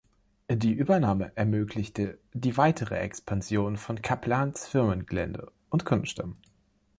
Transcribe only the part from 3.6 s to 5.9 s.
von Caplans Firmengelände und